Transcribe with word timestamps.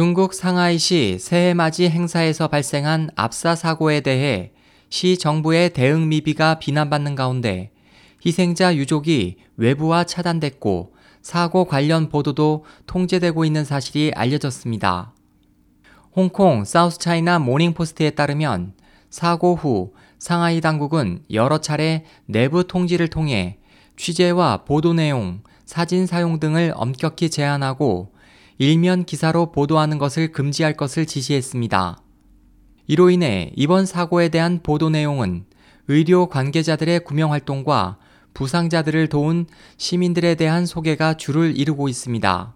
중국 0.00 0.32
상하이시 0.32 1.18
새해 1.20 1.52
맞이 1.52 1.90
행사에서 1.90 2.48
발생한 2.48 3.10
압사 3.16 3.54
사고에 3.54 4.00
대해 4.00 4.50
시 4.88 5.18
정부의 5.18 5.74
대응 5.74 6.08
미비가 6.08 6.58
비난받는 6.58 7.14
가운데 7.14 7.70
희생자 8.24 8.74
유족이 8.76 9.36
외부와 9.58 10.04
차단됐고 10.04 10.94
사고 11.20 11.66
관련 11.66 12.08
보도도 12.08 12.64
통제되고 12.86 13.44
있는 13.44 13.62
사실이 13.66 14.12
알려졌습니다. 14.14 15.12
홍콩 16.16 16.64
사우스차이나 16.64 17.38
모닝포스트에 17.38 18.12
따르면 18.12 18.72
사고 19.10 19.54
후 19.54 19.92
상하이 20.18 20.62
당국은 20.62 21.24
여러 21.30 21.58
차례 21.58 22.06
내부 22.24 22.66
통지를 22.66 23.08
통해 23.08 23.58
취재와 23.98 24.64
보도 24.64 24.94
내용, 24.94 25.42
사진 25.66 26.06
사용 26.06 26.40
등을 26.40 26.72
엄격히 26.74 27.28
제한하고 27.28 28.14
일면 28.62 29.06
기사로 29.06 29.52
보도하는 29.52 29.96
것을 29.96 30.32
금지할 30.32 30.76
것을 30.76 31.06
지시했습니다. 31.06 32.02
이로 32.88 33.08
인해 33.08 33.52
이번 33.56 33.86
사고에 33.86 34.28
대한 34.28 34.60
보도 34.62 34.90
내용은 34.90 35.46
의료 35.88 36.28
관계자들의 36.28 37.02
구명 37.04 37.32
활동과 37.32 37.96
부상자들을 38.34 39.06
도운 39.06 39.46
시민들에 39.78 40.34
대한 40.34 40.66
소개가 40.66 41.14
줄을 41.14 41.56
이루고 41.56 41.88
있습니다. 41.88 42.54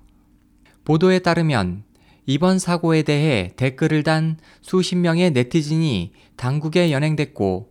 보도에 0.85 1.21
따르면 1.21 1.85
이번 2.27 2.59
사고에 2.59 3.01
대해 3.01 3.53
댓글을 3.57 4.03
단 4.03 4.37
수십 4.61 4.97
명의 4.97 5.31
네티즌이 5.31 6.13
당국에 6.37 6.93
연행됐고 6.93 7.71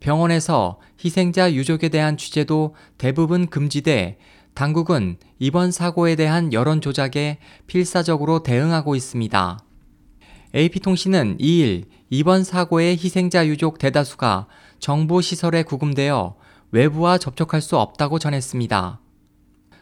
병원에서 0.00 0.80
희생자 1.04 1.52
유족에 1.52 1.90
대한 1.90 2.16
취재도 2.16 2.76
대부분 2.96 3.46
금지돼 3.46 4.16
당국은 4.54 5.16
이번 5.40 5.72
사고에 5.72 6.14
대한 6.14 6.52
여론 6.52 6.80
조작에 6.80 7.38
필사적으로 7.66 8.44
대응하고 8.44 8.94
있습니다. 8.94 9.58
AP통신은 10.54 11.38
2일 11.38 11.86
이번 12.08 12.44
사고의 12.44 12.92
희생자 12.96 13.48
유족 13.48 13.78
대다수가 13.78 14.46
정부 14.78 15.20
시설에 15.20 15.64
구금되어 15.64 16.36
외부와 16.70 17.18
접촉할 17.18 17.60
수 17.60 17.76
없다고 17.76 18.20
전했습니다. 18.20 19.00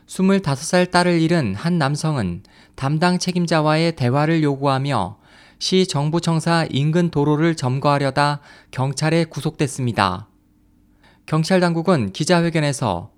25살 0.06 0.90
딸을 0.90 1.20
잃은 1.20 1.54
한 1.54 1.76
남성은 1.76 2.42
담당 2.74 3.18
책임자와의 3.18 3.96
대화를 3.96 4.42
요구하며 4.42 5.18
시 5.58 5.86
정부청사 5.86 6.66
인근 6.70 7.10
도로를 7.10 7.56
점거하려다 7.56 8.40
경찰에 8.70 9.24
구속됐습니다. 9.26 10.28
경찰 11.26 11.60
당국은 11.60 12.12
기자회견에서 12.12 13.12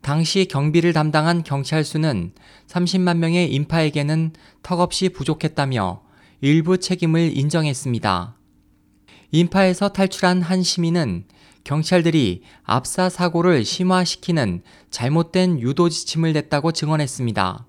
당시 0.00 0.46
경비를 0.46 0.92
담당한 0.92 1.42
경찰 1.42 1.84
수는 1.84 2.32
30만 2.66 3.18
명의 3.18 3.52
인파에게는 3.52 4.32
턱없이 4.62 5.10
부족했다며 5.10 6.02
일부 6.40 6.78
책임을 6.78 7.36
인정했습니다. 7.36 8.36
인파에서 9.32 9.90
탈출한 9.90 10.42
한 10.42 10.62
시민은 10.62 11.24
경찰들이 11.64 12.42
압사 12.64 13.10
사고를 13.10 13.64
심화시키는 13.64 14.62
잘못된 14.90 15.60
유도 15.60 15.88
지침을 15.88 16.32
냈다고 16.32 16.72
증언했습니다. 16.72 17.66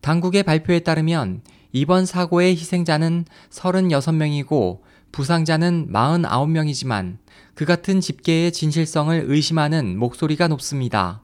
당국의 0.00 0.42
발표에 0.42 0.80
따르면 0.80 1.42
이번 1.72 2.06
사고의 2.06 2.56
희생자는 2.56 3.26
36명이고 3.50 4.80
부상자는 5.12 5.88
49명이지만 5.92 7.18
그 7.54 7.64
같은 7.64 8.00
집계의 8.00 8.52
진실성을 8.52 9.24
의심하는 9.26 9.98
목소리가 9.98 10.48
높습니다. 10.48 11.22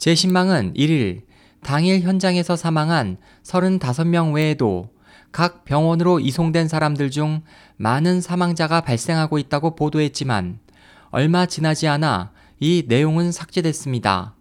재신망은 0.00 0.72
1일 0.78 1.24
당일 1.62 2.00
현장에서 2.00 2.56
사망한 2.56 3.18
35명 3.42 4.32
외에도 4.32 4.88
각 5.30 5.66
병원으로 5.66 6.20
이송된 6.20 6.68
사람들 6.68 7.10
중 7.10 7.42
많은 7.76 8.22
사망자가 8.22 8.80
발생하고 8.80 9.38
있다고 9.38 9.76
보도했지만 9.76 10.58
얼마 11.10 11.44
지나지 11.44 11.86
않아 11.86 12.32
이 12.60 12.84
내용은 12.88 13.30
삭제됐습니다. 13.30 14.34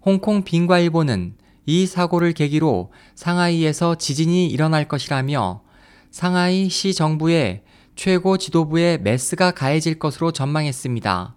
홍콩 0.00 0.44
빈과일보는 0.44 1.34
이 1.66 1.86
사고를 1.86 2.32
계기로 2.32 2.90
상하이에서 3.14 3.96
지진이 3.96 4.46
일어날 4.46 4.88
것이라며 4.88 5.60
상하이 6.10 6.70
시 6.70 6.94
정부의 6.94 7.64
최고 7.96 8.38
지도부의 8.38 9.02
메스가 9.02 9.50
가해질 9.50 9.98
것으로 9.98 10.32
전망했습니다. 10.32 11.36